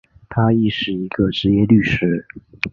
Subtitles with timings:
[0.29, 2.25] 他亦是一个执业律师。